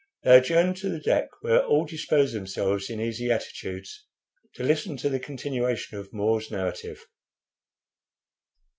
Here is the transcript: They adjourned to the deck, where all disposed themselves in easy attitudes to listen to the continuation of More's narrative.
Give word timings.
They 0.23 0.35
adjourned 0.35 0.77
to 0.77 0.89
the 0.89 0.99
deck, 0.99 1.27
where 1.41 1.63
all 1.63 1.85
disposed 1.85 2.33
themselves 2.35 2.89
in 2.89 2.99
easy 2.99 3.29
attitudes 3.29 4.07
to 4.55 4.63
listen 4.63 4.97
to 4.97 5.09
the 5.09 5.19
continuation 5.19 5.99
of 5.99 6.11
More's 6.11 6.49
narrative. 6.49 7.05